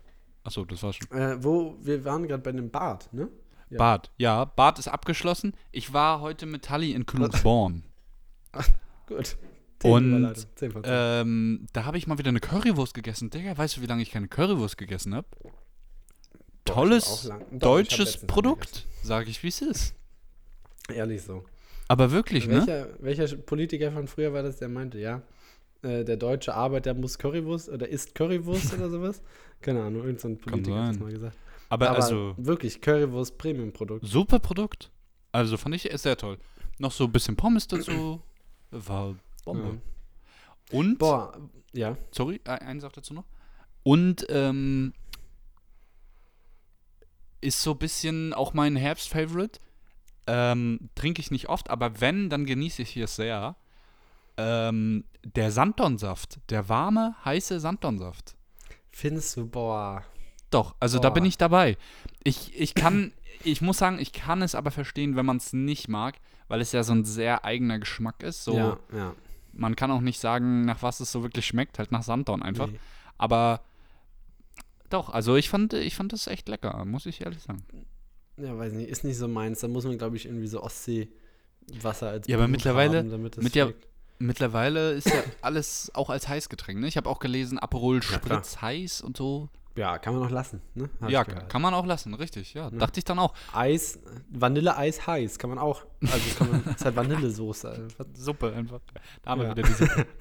[0.42, 1.10] Achso, das war's schon.
[1.16, 3.28] Äh, wo, wir waren gerade bei dem Bad, ne?
[3.70, 3.78] Ja.
[3.78, 4.10] Bad.
[4.18, 5.54] Ja, Bad ist abgeschlossen.
[5.72, 7.84] Ich war heute mit Tully in Klugsborn.
[9.06, 9.36] Gut.
[9.84, 10.44] Und, Themenüberleitung.
[10.56, 10.92] 10 von 10.
[10.94, 13.30] ähm, da habe ich mal wieder eine Currywurst gegessen.
[13.30, 15.26] Digga, weißt du, wie lange ich keine Currywurst gegessen habe?
[16.64, 19.94] Tolles Doch, hab deutsches Produkt, sage ich, wie es ist.
[20.88, 21.44] Ehrlich so.
[21.88, 22.66] Aber wirklich, ne?
[22.66, 25.20] Welcher, welcher Politiker von früher war das, der meinte, ja,
[25.82, 29.20] äh, der deutsche Arbeiter muss Currywurst oder isst Currywurst oder sowas?
[29.60, 31.36] Keine Ahnung, irgendein so Politiker hat das mal gesagt.
[31.68, 34.06] Aber, Aber also, wirklich, Currywurst Premium-Produkt.
[34.06, 34.90] super Produkt.
[35.32, 36.38] Also fand ich sehr toll.
[36.78, 38.22] Noch so ein bisschen Pommes dazu.
[38.70, 39.80] War Bombe.
[40.70, 41.38] Und, Boah,
[41.72, 41.96] ja.
[42.10, 43.24] sorry, eine Sache dazu noch.
[43.82, 44.92] Und, ähm,
[47.40, 49.60] ist so ein bisschen auch mein Herbst-Favorite.
[50.26, 53.56] Ähm, trinke ich nicht oft, aber wenn, dann genieße ich es sehr.
[54.38, 56.38] Ähm, der Sanddornsaft.
[56.48, 58.34] Der warme, heiße Sanddornsaft.
[58.90, 60.04] Findest du, boah.
[60.50, 61.14] Doch, also da Boah.
[61.14, 61.76] bin ich dabei.
[62.22, 65.88] Ich, ich kann, ich muss sagen, ich kann es aber verstehen, wenn man es nicht
[65.88, 66.14] mag,
[66.46, 68.44] weil es ja so ein sehr eigener Geschmack ist.
[68.44, 69.14] So, Ja, ja.
[69.56, 72.68] Man kann auch nicht sagen, nach was es so wirklich schmeckt, halt nach Sanddorn einfach.
[72.68, 72.78] Nee.
[73.18, 73.60] Aber
[74.90, 77.64] doch, also ich fand, ich fand das echt lecker, muss ich ehrlich sagen.
[78.36, 79.60] Ja, weiß nicht, ist nicht so meins.
[79.60, 83.54] Da muss man, glaube ich, irgendwie so Ostseewasser als Ja, aber mittlerweile- haben, damit mit
[83.54, 83.72] der-.
[84.20, 86.86] Mittlerweile ist ja alles auch als Heißgetränk, ne?
[86.86, 88.00] Ich habe auch gelesen, Aperol.
[88.02, 89.48] Spritz heiß und so.
[89.76, 90.88] Ja, kann man noch lassen, ne?
[91.08, 92.70] Ja, kann man auch lassen, richtig, ja.
[92.70, 93.34] Dachte ich dann auch.
[93.52, 93.98] Eis,
[94.30, 95.84] Vanilleeis heiß, kann man auch.
[96.02, 97.88] Also kann man, ist halt Vanillesoße.
[98.14, 98.80] Suppe einfach.
[99.22, 99.56] Da haben wir Ja.
[99.56, 100.06] wieder die Suppe.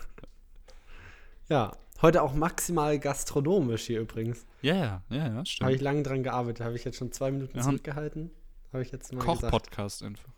[1.49, 4.45] Ja, heute auch maximal gastronomisch hier übrigens.
[4.61, 5.71] Ja, ja, ja, ja, Habe stimmt.
[5.71, 8.31] ich lange dran gearbeitet, habe ich jetzt schon zwei Minuten haben- zurückgehalten.
[8.71, 9.41] Habe ich jetzt mal gesagt.
[9.41, 10.29] Koch-Podcast einfach.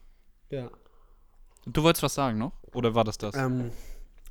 [0.49, 0.69] Ja.
[1.65, 2.51] Du wolltest was sagen noch?
[2.73, 3.35] Oder war das das?
[3.35, 3.71] Ähm,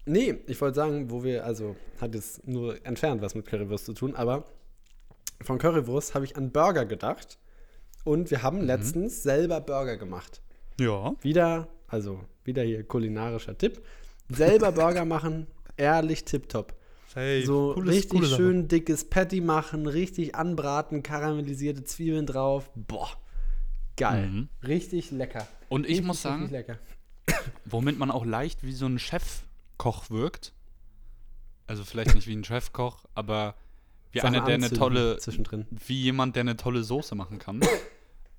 [0.04, 3.94] nee, ich wollte sagen, wo wir, also hat jetzt nur entfernt was mit Currywurst zu
[3.94, 4.44] tun, aber
[5.40, 7.38] von Currywurst habe ich an Burger gedacht.
[8.04, 8.42] Und wir Mhm.
[8.42, 10.40] haben letztens selber Burger gemacht.
[10.78, 11.14] ja.
[11.22, 13.82] Wieder, also wieder hier kulinarischer Tipp.
[14.28, 16.74] Selber Burger machen, ehrlich tipptopp.
[17.14, 22.70] Hey, So richtig schön dickes Patty machen, richtig anbraten, karamellisierte Zwiebeln drauf.
[22.74, 23.08] Boah,
[23.96, 24.26] geil.
[24.28, 24.48] Mhm.
[24.66, 25.46] Richtig lecker.
[25.68, 26.50] Und ich richtig, muss sagen,
[27.64, 30.52] womit man auch leicht wie so ein Chefkoch wirkt.
[31.68, 33.54] Also vielleicht nicht wie ein Chefkoch, aber
[34.14, 35.66] wie Sachen einer, der eine tolle, Zwischendrin.
[35.86, 37.60] wie jemand, der eine tolle Soße machen kann.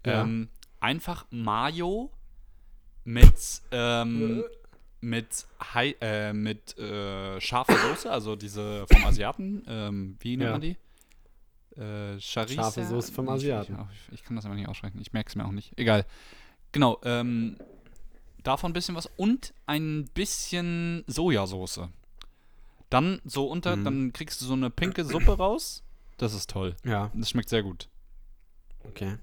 [0.05, 0.21] Ja.
[0.21, 2.11] ähm, einfach Mayo
[3.03, 4.43] mit, ähm,
[5.01, 10.51] mit, Hei- äh, mit äh, scharfer Soße, also diese vom Asiaten, ähm, wie nennt Ja.
[10.53, 10.77] man die?
[11.79, 12.53] Äh, Charissa?
[12.63, 13.77] Scharfe Soße vom Nee, ich- Asiaten.
[14.07, 15.73] Ich, ich, kann das aber nicht aussprechen, ich merke es mir auch nicht.
[15.77, 16.05] Egal.
[16.71, 17.57] Genau, ähm,
[18.43, 21.81] davon ein bisschen was und ein bisschen Sojasauce.
[22.89, 23.83] Dann so unter, Mhm.
[23.85, 25.83] dann kriegst du so eine pinke Suppe raus.
[26.17, 26.75] Das ist toll.
[26.85, 27.89] Ja, Das schmeckt sehr gut.
[28.87, 29.17] okay.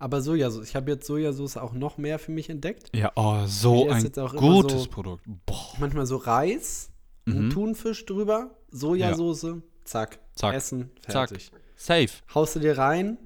[0.00, 2.90] Aber Sojasauce, ich habe jetzt Sojasauce auch noch mehr für mich entdeckt.
[2.94, 4.02] Ja, oh, so ein
[4.36, 5.24] gutes so- Produkt.
[5.46, 5.72] Boah.
[5.78, 6.90] Manchmal so Reis,
[7.24, 7.50] Mhm.
[7.50, 10.54] Thunfisch drüber, Sojasauce, zack, Zack.
[10.54, 11.28] essen, Zack.
[11.30, 11.50] fertig.
[11.76, 12.08] Safe.
[12.34, 13.18] Haust du dir rein,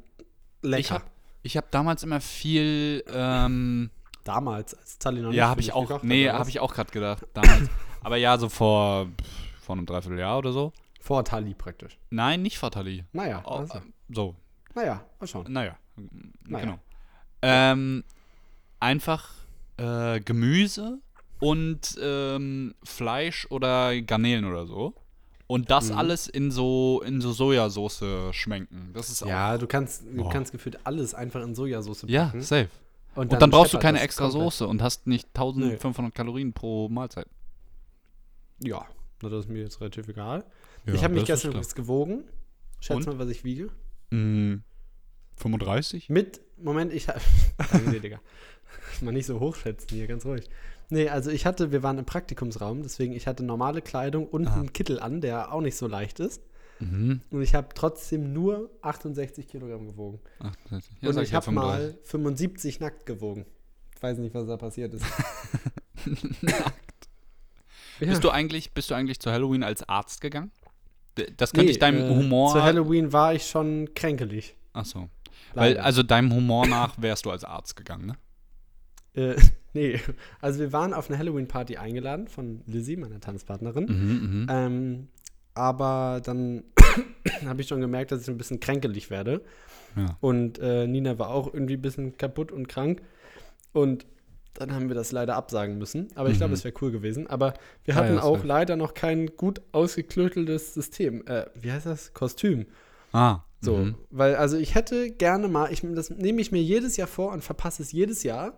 [0.62, 0.79] lecker.
[0.81, 1.05] Ich habe
[1.42, 3.90] ich hab damals immer viel, ähm,
[4.25, 7.27] Damals, als Tali noch ja, für habe ich auch, nee, habe ich auch gerade gedacht,
[7.35, 7.68] damals.
[8.03, 9.09] Aber ja, so vor,
[9.73, 10.73] vor einem Dreivierteljahr oder so.
[11.01, 11.99] Vor Tali praktisch.
[12.11, 13.05] Nein, nicht Fatali.
[13.13, 13.81] Naja, Oh, also.
[14.11, 14.35] so,
[14.75, 15.47] naja, mal schauen.
[15.51, 15.77] naja,
[16.47, 16.65] Naja.
[16.65, 16.79] genau.
[17.41, 18.05] Ähm,
[18.81, 19.31] einfach
[19.79, 20.99] äh, Gemüse
[21.41, 24.95] und ähm, Fleisch oder Garnelen oder so.
[25.47, 25.99] Und das Mhm.
[25.99, 28.91] alles in so, in so Sojasauce schmenken.
[28.95, 30.31] Das ist Ja, du kannst, du Boah.
[30.31, 32.13] kannst gefühlt alles einfach in Sojasauce packen.
[32.13, 32.69] Ja, safe.
[33.15, 34.43] Und dann, brauchst du keine extra komplett.
[34.45, 37.27] Soße und hast nicht 1500 Kalorien pro Mahlzeit.
[38.61, 38.87] Ja,
[39.23, 40.45] na, das ist mir jetzt relativ egal.
[40.87, 42.25] Ja, ich habe mich gestern übrigens gewogen.
[42.81, 43.07] Schätz Und?
[43.07, 43.69] mal, was ich wiege.
[44.11, 44.57] Mm,
[45.37, 46.09] 35?
[46.11, 47.21] Mit, Moment, ich habe.
[47.91, 48.21] nee, Digga.
[49.01, 50.49] Mal nicht so hochschätzen hier, ganz ruhig.
[50.91, 54.55] Nee, also ich hatte, wir waren im Praktikumsraum, deswegen ich hatte normale Kleidung und Ah.
[54.55, 56.43] einen Kittel an, der auch nicht so leicht ist.
[56.81, 57.21] Mhm.
[57.31, 60.21] Und ich habe trotzdem nur 68 Kilogramm gewogen.
[60.41, 61.55] Ach, das- ja, und ich habe 35.
[61.55, 63.47] mal 75 nackt gewogen.
[63.97, 65.05] Ich weiß nicht, was da passiert ist.
[68.03, 68.09] Ja.
[68.11, 70.51] Bist, du eigentlich, bist du eigentlich zu Halloween als Arzt gegangen?
[71.37, 72.53] Das könnte Nee, ich deinem äh, Humor.
[72.53, 74.57] Zu Halloween war ich schon kränkelig.
[74.73, 75.09] Achso.
[75.55, 75.85] Weil, leider.
[75.85, 78.17] also deinem Humor nach wärst du als Arzt gegangen, ne?
[79.15, 79.37] Äh,
[79.75, 80.01] nee,
[80.41, 83.85] also wir waren auf eine Halloween-Party eingeladen von Lizzie, meiner Tanzpartnerin.
[83.85, 84.47] Mhm, mhm.
[84.51, 85.09] Ähm,
[85.55, 86.65] aber dann
[87.45, 89.43] habe ich schon gemerkt, dass ich ein bisschen kränkelig werde.
[89.97, 90.17] Ja.
[90.21, 93.03] Und äh, Nina war auch irgendwie ein bisschen kaputt und krank.
[93.73, 94.07] Und
[94.55, 96.09] dann haben wir das leider absagen müssen.
[96.15, 96.55] Aber ich glaube, Mhm.
[96.55, 97.27] es wäre cool gewesen.
[97.27, 101.27] Aber wir Ah, hatten ja, auch leider noch kein gut ausgeklügeltes System.
[101.27, 102.12] Äh, wie heißt das?
[102.15, 102.67] Kostüm.
[103.12, 103.95] Ah, So, mhm.
[104.11, 107.43] weil also ich hätte gerne mal, ich, das nehme ich mir jedes Jahr vor und
[107.45, 108.57] verpasse es jedes Jahr,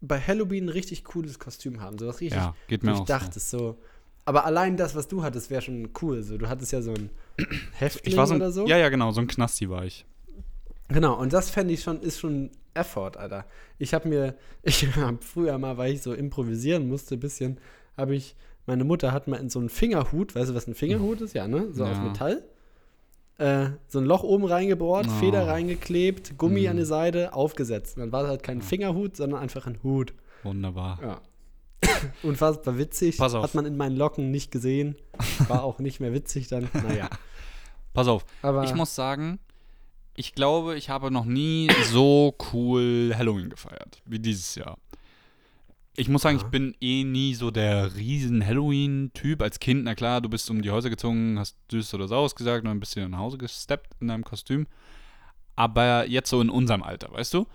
[0.00, 1.98] bei Halloween ein richtig cooles Kostüm haben.
[1.98, 3.78] So was richtig Ja, geht mir ich auch dachte so.
[4.24, 6.22] Aber allein das, was du hattest, wäre schon cool.
[6.22, 7.46] So, du hattest ja so ein so.
[7.72, 8.66] Häftling Ich war so oder so.
[8.66, 10.04] Ja, ja, genau, so ein Knasti war ich.
[10.88, 13.44] Genau, und das fände ich schon, ist schon Effort, Alter.
[13.78, 17.58] Ich habe mir, ich habe früher mal, weil ich so improvisieren musste, ein bisschen,
[17.96, 18.34] habe ich,
[18.66, 21.34] meine Mutter hat mal in so einen Fingerhut, weißt du, was ein Fingerhut ist?
[21.34, 21.68] Ja, ne?
[21.72, 22.02] So aus Ja.
[22.02, 22.42] Metall.
[23.38, 25.20] Äh, so ein Loch oben reingebohrt, Oh.
[25.20, 26.68] Feder reingeklebt, Gummi Mhm.
[26.68, 27.96] an die Seite, aufgesetzt.
[27.96, 30.12] Und dann war es halt kein Fingerhut, sondern einfach ein Hut.
[30.42, 30.98] Wunderbar.
[31.02, 31.20] Ja.
[32.24, 33.16] Unfassbar witzig.
[33.18, 33.44] Pass auf.
[33.44, 34.96] Hat man in meinen Locken nicht gesehen.
[35.46, 36.68] War auch nicht mehr witzig dann.
[36.88, 37.08] Naja.
[37.94, 39.38] Pass auf, Aber ich muss sagen,
[40.18, 44.76] ich glaube, ich habe noch nie so cool Halloween gefeiert wie dieses Jahr.
[45.96, 46.44] Ich muss sagen, Ja.
[46.44, 49.42] ich bin eh nie so der riesen Halloween-Typ.
[49.42, 52.64] Als Kind, na klar, du bist um die Häuser gezogen, hast süß oder saus gesagt
[52.64, 54.66] und ein bisschen nach Hause gesteppt in deinem Kostüm.
[55.56, 57.46] Aber jetzt so in unserem Alter, weißt du?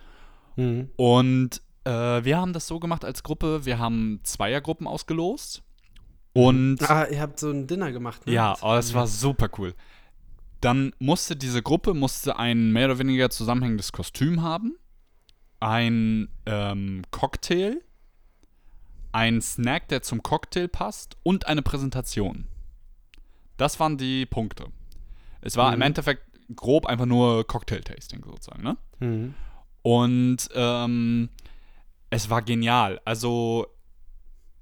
[0.56, 0.90] Mhm.
[0.96, 1.90] Und äh,
[2.24, 5.62] wir haben das so gemacht als Gruppe, wir haben Zweiergruppen ausgelost.
[6.34, 8.32] Und Ah, ihr habt so ein Dinner gemacht, ne?
[8.32, 9.74] ja, oh, das war super cool.
[10.64, 14.78] Dann musste diese Gruppe musste ein mehr oder weniger zusammenhängendes Kostüm haben,
[15.60, 17.82] ein ähm, Cocktail,
[19.12, 22.46] ein Snack, der zum Cocktail passt und eine Präsentation.
[23.58, 24.68] Das waren die Punkte.
[25.42, 25.82] Es war im Mhm.
[25.82, 26.22] Endeffekt
[26.56, 28.76] grob einfach nur Cocktail-Tasting sozusagen, ne?
[29.00, 29.34] Mhm.
[29.82, 31.28] Und ähm,
[32.08, 33.00] es war genial.
[33.04, 33.66] Also,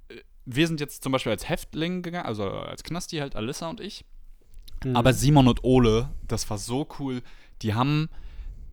[0.09, 3.81] äh, wir sind jetzt zum Beispiel als Häftling gegangen, also als Knasti halt Alissa und
[3.81, 4.05] ich.
[4.85, 4.97] Mhm.
[4.97, 7.23] Aber Simon und Ole, das war so cool.
[7.63, 8.09] Die haben,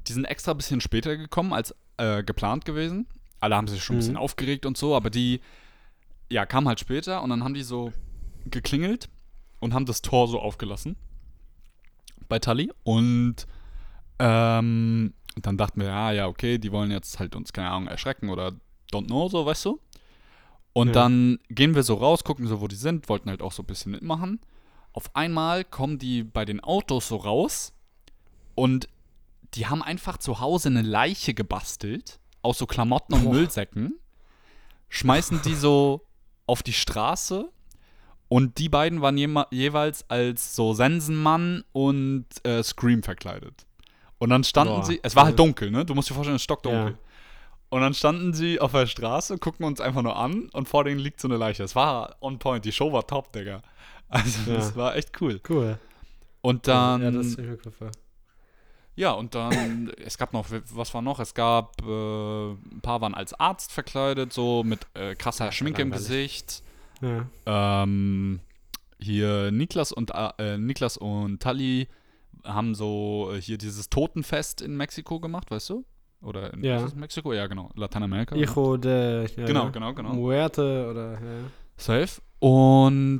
[0.07, 3.07] die sind extra ein bisschen später gekommen als äh, geplant gewesen.
[3.39, 4.19] Alle haben sich schon ein bisschen Mhm.
[4.21, 5.39] aufgeregt und so, aber die,
[6.29, 7.93] ja, kamen halt später und dann haben die so
[8.45, 9.09] geklingelt
[9.59, 10.95] und haben das Tor so aufgelassen
[12.27, 13.47] bei Tully und
[14.19, 18.29] ähm, dann dachten wir, ja, ja, okay, die wollen jetzt halt uns, keine Ahnung, erschrecken
[18.29, 18.51] oder
[18.91, 19.79] don't know, so, weißt du?
[20.73, 20.93] Und Ja.
[20.93, 23.65] dann gehen wir so raus, gucken so, wo die sind, wollten halt auch so ein
[23.65, 24.39] bisschen mitmachen.
[24.93, 27.73] Auf einmal kommen die bei den Autos so raus
[28.55, 28.89] und
[29.53, 33.33] die haben einfach zu Hause eine Leiche gebastelt aus so Klamotten und Boah.
[33.33, 33.99] Müllsäcken,
[34.89, 36.05] schmeißen die so
[36.47, 37.51] auf die Straße
[38.27, 39.17] und die beiden waren
[39.51, 43.65] jeweils als so Sensenmann und äh, Scream verkleidet.
[44.19, 45.85] Und dann standen Boah, sie, es war halt dunkel, ne?
[45.85, 46.91] Du musst dir vorstellen, es ist stockdunkel.
[46.91, 46.97] Ja.
[47.69, 50.99] Und dann standen sie auf der Straße, gucken uns einfach nur an und vor denen
[50.99, 51.63] liegt so eine Leiche.
[51.63, 53.61] Es war on point, die Show war top, Digga.
[54.09, 54.57] Also Ja.
[54.57, 55.39] das war echt cool.
[55.47, 55.77] Cool.
[56.41, 57.91] Und dann, Ja, ja, das ist mir vor.
[59.17, 61.19] und dann, es gab noch, was war noch?
[61.19, 61.85] Es gab, äh,
[62.51, 65.91] ein paar waren als Arzt verkleidet, so mit äh, krasser Schminke im.
[65.91, 66.63] Gesicht.
[67.01, 67.83] Ja.
[67.83, 68.39] Ähm,
[68.99, 71.87] hier Niklas und äh, Niklas und Tali
[72.43, 75.85] haben so äh, hier dieses Totenfest in Mexiko gemacht, weißt du?
[76.21, 76.85] Oder in Ja.
[76.95, 77.31] Mexiko?
[77.31, 77.69] Ja, genau.
[77.75, 78.35] Lateinamerika.
[78.35, 79.27] Hijo de.
[79.37, 79.69] Ja, Genau, ja.
[79.69, 80.13] genau, genau.
[80.13, 81.13] Muerte oder.
[81.13, 81.19] Ja.
[81.77, 82.21] Safe.
[82.39, 83.19] Und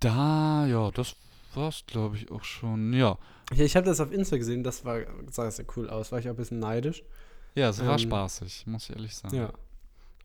[0.00, 1.16] da, ja, das
[1.54, 2.92] war's, glaube ich, auch schon.
[2.92, 3.18] Ja.
[3.54, 4.98] Ja, ich habe das auf Insta gesehen, das war,
[5.30, 7.04] sah sehr cool aus, war ich auch ein bisschen neidisch.
[7.54, 9.36] Ja, es war Ähm, spaßig, muss ich ehrlich sagen.
[9.36, 9.52] Ja.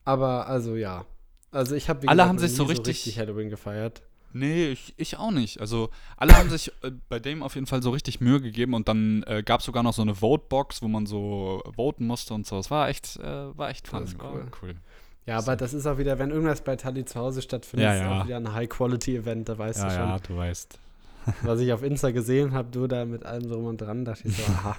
[0.04, 1.06] Aber, also, ja.
[1.52, 4.02] Also, ich habe Alle haben sich so richtig- Halloween gefeiert.
[4.34, 5.60] Nee, ich, ich auch nicht.
[5.60, 8.88] Also, alle haben sich äh, bei dem auf jeden Fall so richtig Mühe gegeben und
[8.88, 12.48] dann äh, gab es sogar noch so eine Vote-Box, wo man so voten musste und
[12.48, 12.58] so.
[12.58, 14.00] Es war echt, äh, war echt fun.
[14.02, 14.76] Das ist War cool.
[15.26, 18.02] Ja, aber das ist auch wieder, wenn irgendwas bei Tali zu Hause stattfindet, Ja, ist
[18.02, 18.22] ja.
[18.22, 20.20] auch wieder ein High-Quality-Event, da weißt du schon.
[20.28, 20.80] du weißt.
[21.44, 24.36] Was ich auf Insta gesehen habe, du da mit allem drum und dran, dachte ich
[24.38, 24.76] so, aha,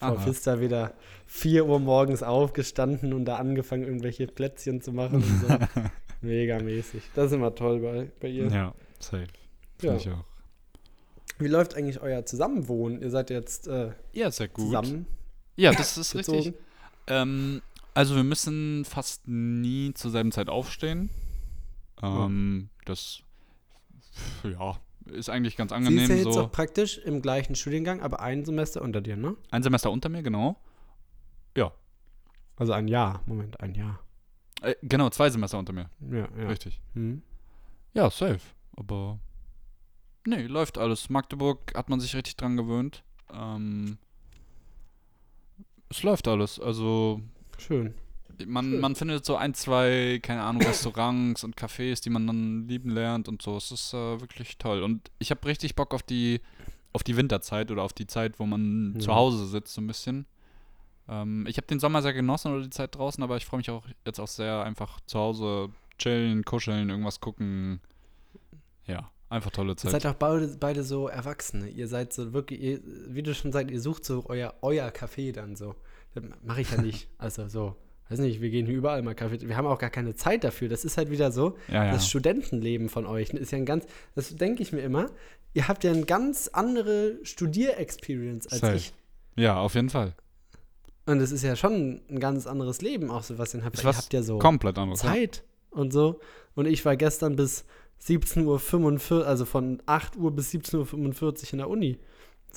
[0.00, 0.16] Frau Aha.
[0.16, 0.92] Pfister wieder
[1.26, 5.58] 4 Uhr morgens aufgestanden und da angefangen, irgendwelche Plätzchen zu machen und so.
[6.20, 7.02] Mega mäßig.
[7.14, 8.48] Das ist immer toll bei, bei ihr.
[8.48, 9.22] Ja, safe.
[9.80, 9.92] Ja.
[9.92, 10.24] Finde ich auch.
[11.38, 13.00] Wie läuft eigentlich euer Zusammenwohnen?
[13.00, 14.64] Ihr seid jetzt äh, Ja, sehr gut.
[14.64, 15.06] zusammen
[15.54, 16.54] Ja, das ist richtig.
[17.06, 17.62] Ähm,
[17.94, 21.10] also wir müssen fast nie zur selben Zeit aufstehen.
[22.02, 23.22] Ähm, Das
[24.44, 25.98] ja, ist eigentlich ganz Sie angenehm.
[26.04, 26.42] ist ja jetzt so.
[26.44, 29.36] auch praktisch im gleichen Studiengang, aber ein Semester unter dir, ne?
[29.50, 30.56] Ein Semester unter mir, genau.
[32.58, 33.22] Also ein Jahr.
[33.26, 34.00] Moment, ein Jahr.
[34.62, 35.90] Äh, genau, zwei Semester unter mir.
[36.00, 36.48] Ja, ja.
[36.48, 36.80] Richtig.
[36.94, 37.22] Hm.
[37.94, 38.40] Ja, safe.
[38.76, 39.20] Aber
[40.26, 41.08] nee, läuft alles.
[41.08, 43.04] Magdeburg hat man sich richtig dran gewöhnt.
[43.32, 43.98] Ähm,
[45.88, 46.58] es läuft alles.
[46.58, 47.20] Also
[47.58, 47.94] Schön.
[48.46, 48.80] man, Schön.
[48.80, 53.28] man findet so ein, zwei, keine Ahnung, Restaurants und Cafés, die man dann lieben lernt
[53.28, 53.56] und so.
[53.56, 54.82] Es ist äh, wirklich toll.
[54.82, 56.40] Und ich habe richtig Bock auf die,
[56.92, 59.00] auf die Winterzeit oder auf die Zeit, wo man Mhm.
[59.00, 60.26] zu Hause sitzt, so ein bisschen.
[61.08, 63.70] Ähm, ich habe den Sommer sehr genossen oder die Zeit draußen, aber ich freue mich
[63.70, 67.80] auch jetzt auch sehr einfach zu Hause chillen, kuscheln, irgendwas gucken.
[68.86, 69.90] Ja, einfach tolle Ihr Zeit.
[69.92, 71.68] seid auch beide, beide so Erwachsene.
[71.68, 75.32] Ihr seid so wirklich, ihr, wie du schon sagst, ihr sucht so euer, euer Café
[75.32, 75.74] dann so.
[76.44, 77.08] Mache ich ja nicht.
[77.18, 77.76] Also so,
[78.08, 79.40] weiß nicht, wir gehen hier überall mal Kaffee.
[79.48, 80.68] Wir haben auch gar keine Zeit dafür.
[80.68, 81.56] Das ist halt wieder so.
[81.68, 81.92] ja, ja.
[81.92, 85.10] Das Studentenleben von euch ist ja ein ganz, das denke ich mir immer.
[85.54, 88.76] Ihr habt ja eine ganz andere Studierexperience als Safe.
[88.76, 88.92] ich.
[89.36, 90.14] ja, auf jeden Fall.
[91.06, 93.82] Und es ist ja schon ein ganz anderes Leben, auch so was ihr habt.
[93.82, 95.02] Ihr ja so Komplett anderes.
[95.02, 95.10] ja.
[95.12, 96.20] Zeit und so.
[96.54, 97.64] Und ich war gestern bis
[98.04, 101.98] 17.45 Uhr, also von 8 Uhr bis 17.45 Uhr in der Uni.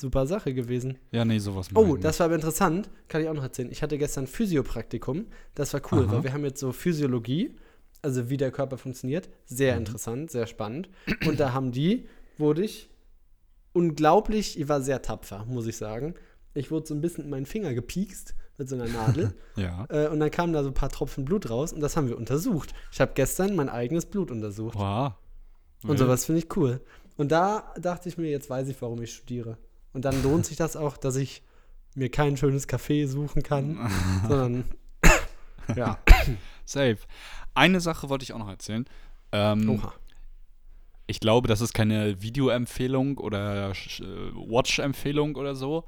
[0.02, 0.98] Super Sache gewesen.
[1.12, 1.68] Ja, nee, sowas.
[1.74, 2.90] Oh, das war aber interessant.
[3.08, 3.70] Kann ich auch noch erzählen.
[3.70, 5.26] Ich hatte gestern Physiopraktikum.
[5.54, 6.12] Das war cool, Aha.
[6.12, 7.56] weil wir haben jetzt so Physiologie,
[8.02, 9.28] also wie der Körper funktioniert.
[9.46, 9.78] Sehr Mhm.
[9.78, 10.90] interessant, sehr spannend.
[11.26, 12.90] Und da haben die, wurde ich
[13.72, 16.14] unglaublich, ich war sehr tapfer, muss ich sagen.
[16.54, 19.32] Ich wurde so ein bisschen in meinen Finger gepiekst mit so einer Nadel.
[19.56, 19.86] Ja.
[19.88, 22.16] Äh, und dann kamen da so ein paar Tropfen Blut raus und das haben wir
[22.16, 22.74] untersucht.
[22.90, 24.74] Ich habe gestern mein eigenes Blut untersucht.
[24.78, 25.12] Wow.
[25.84, 26.80] Und sowas finde ich cool.
[27.16, 29.58] Und da dachte ich mir, jetzt weiß ich, warum ich studiere.
[29.92, 31.42] Und dann lohnt sich das auch, dass ich
[31.94, 33.78] mir kein schönes Café suchen kann,
[34.28, 34.64] sondern
[35.76, 35.98] ja.
[36.64, 36.98] Safe.
[37.54, 38.86] Eine Sache wollte ich auch noch erzählen.
[39.32, 39.92] Ähm, Oha.
[41.06, 45.84] ich glaube, das ist keine Videoempfehlung oder Watch-Empfehlung oder so.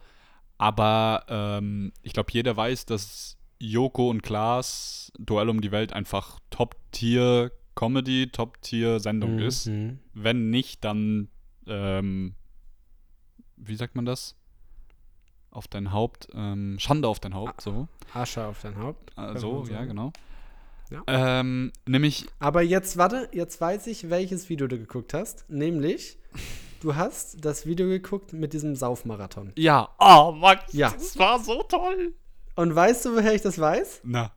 [0.59, 6.39] Aber ähm, ich glaube, jeder weiß, dass Joko und Klaas Duell um die Welt einfach
[6.51, 9.67] Top-Tier-Comedy, Top-Tier-Sendung ist.
[9.67, 9.99] Mhm.
[10.13, 11.29] Wenn nicht, dann,
[11.67, 12.35] ähm,
[13.57, 14.35] wie sagt man das?
[15.51, 17.87] Auf dein Haupt, ähm, Schande auf dein Haupt, so.
[18.13, 19.13] Asche auf dein Haupt.
[19.17, 20.13] Äh, so, ja, genau.
[20.91, 21.03] Ja.
[21.07, 25.49] Ähm, nämlich, Aber jetzt, warte, jetzt weiß ich, welches Video du geguckt hast.
[25.49, 26.19] Nämlich,
[26.81, 29.53] du hast das Video geguckt mit diesem Saufmarathon.
[29.57, 30.91] ja, oh, Max, Ja.
[30.91, 32.15] das war so toll.
[32.57, 34.01] Und weißt du, woher ich das weiß?
[34.05, 34.33] Na,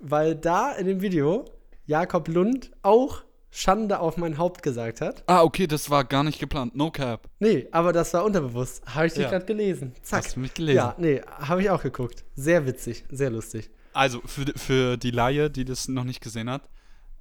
[0.00, 1.44] Weil da in dem Video
[1.86, 3.22] Jakob Lund auch
[3.56, 5.24] Schande auf mein Haupt gesagt hat.
[5.26, 7.26] ah, okay, das war gar nicht geplant, no cap.
[7.38, 8.82] Nee, aber das war unterbewusst.
[8.86, 9.30] Habe ich dich Ja.
[9.30, 9.94] gerade gelesen.
[10.02, 10.24] Zack.
[10.26, 10.76] Hast du mich gelesen?
[10.76, 12.22] Ja, nee, habe ich auch geguckt.
[12.34, 13.70] Sehr witzig, sehr lustig.
[13.94, 16.68] Also, für, für die Laie, die das noch nicht gesehen hat,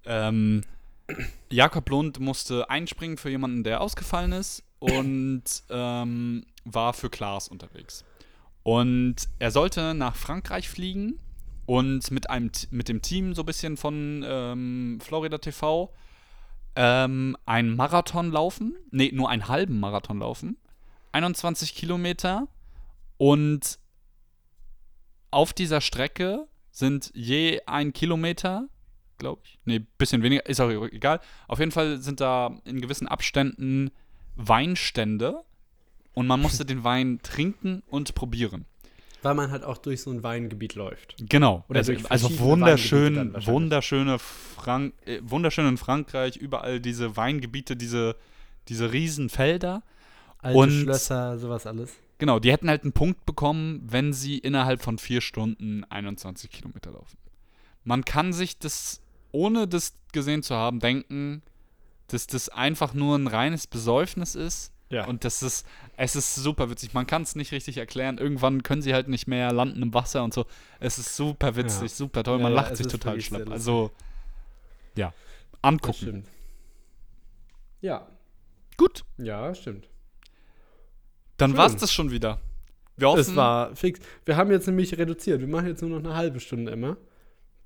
[0.05, 0.61] ähm,
[1.49, 8.03] Jakob Lund musste einspringen für jemanden, der ausgefallen ist und ähm, war für Klaas unterwegs.
[8.63, 11.17] Und er sollte nach Frankreich fliegen
[11.65, 15.93] und mit, einem, mit dem Team so ein bisschen von ähm, Florida TV
[16.75, 18.75] ähm, einen Marathon laufen.
[18.91, 20.57] Nee, nur einen halben Marathon laufen.
[21.11, 22.47] 21 Kilometer
[23.17, 23.79] und
[25.31, 28.67] auf dieser Strecke sind je ein Kilometer,
[29.17, 29.59] glaube ich.
[29.65, 31.21] Nee, bisschen weniger, ist auch egal.
[31.47, 33.91] Auf jeden Fall sind da in gewissen Abständen
[34.35, 35.41] Weinstände
[36.13, 38.65] und man musste den Wein trinken und probieren.
[39.25, 41.15] Weil man halt auch durch so ein Weingebiet läuft.
[41.19, 41.65] Genau.
[41.67, 48.15] Oder also, also wunderschön, wunderschöne Frank äh, wunderschön in Frankreich, überall diese Weingebiete, diese,
[48.67, 49.83] diese Riesenfelder.
[50.39, 51.91] Alte Und- Schlösser, sowas alles.
[52.17, 56.91] Genau, die hätten halt einen Punkt bekommen, wenn sie innerhalb von vier Stunden 21 Kilometer
[56.91, 57.17] laufen.
[57.83, 61.41] Man kann sich das, ohne das gesehen zu haben, denken,
[62.07, 64.71] dass das einfach nur ein reines Besäufnis ist.
[64.95, 65.05] Ja.
[65.07, 66.93] Und das ist, es ist super witzig.
[66.93, 68.17] Man kann es nicht richtig erklären.
[68.17, 70.45] Irgendwann können sie halt nicht mehr landen im Wasser und so.
[70.79, 71.95] Es ist super witzig, Ja.
[71.97, 72.39] super toll.
[72.39, 73.49] Man ja, lacht sich total schlapp.
[73.49, 73.91] Also,
[74.95, 75.13] ja,
[75.61, 76.23] angucken.
[77.81, 78.07] Ja,
[78.77, 79.87] Gut, ja, stimmt.
[81.37, 82.39] dann war es das schon wieder.
[82.97, 83.99] Wir hoffen, Es war fix.
[84.25, 85.39] Wir haben jetzt nämlich reduziert.
[85.41, 86.97] Wir machen jetzt nur noch eine halbe Stunde immer.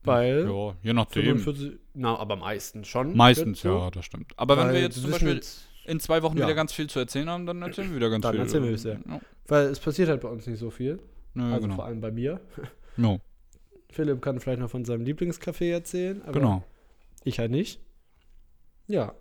[0.04, 1.38] Weil ja, je nachdem.
[1.40, 3.16] 45, na, aber meistens schon.
[3.16, 4.34] Meistens, ja, das stimmt.
[4.38, 6.46] Aber wenn Weil wir jetzt zum Beispiel jetzt- in zwei Wochen Ja.
[6.46, 8.42] wieder ganz viel zu erzählen haben, dann erzählen wir wieder ganz Dann viel.
[8.42, 8.98] erzählen wir es, ja.
[9.48, 11.00] Weil es passiert halt bei uns nicht so viel.
[11.34, 11.76] Nö, also genau.
[11.76, 12.40] vor allem bei mir.
[12.98, 13.20] No,
[13.92, 16.64] Philipp kann vielleicht noch von seinem Lieblingscafé erzählen, aber genau.
[17.24, 17.80] ich halt nicht.
[18.88, 19.14] Ja,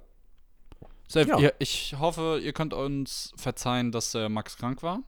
[1.10, 1.38] Safe, Ja.
[1.38, 5.02] ihr, ich hoffe, ihr könnt uns verzeihen, dass der Max krank war.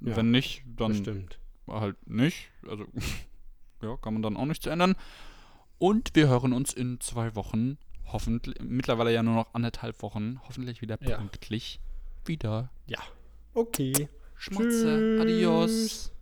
[0.00, 1.38] Ja, Wenn nicht, dann bestimmt.
[1.66, 2.48] halt nicht.
[2.66, 2.86] Also,
[3.82, 4.94] ja, kann man dann auch nichts ändern.
[5.78, 7.76] Und wir hören uns in zwei Wochen,
[8.12, 11.16] hoffentlich, mittlerweile ja nur noch anderthalb Wochen, hoffentlich wieder Ja.
[11.18, 11.80] pünktlich
[12.24, 12.70] wieder.
[13.54, 14.08] Okay.
[14.36, 15.20] Schmatze, Tschüss.
[15.20, 16.12] adios.